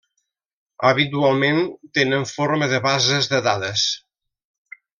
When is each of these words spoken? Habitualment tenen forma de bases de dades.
Habitualment 0.91 1.59
tenen 1.99 2.25
forma 2.31 2.71
de 2.73 2.81
bases 2.89 3.31
de 3.35 3.43
dades. 3.51 3.85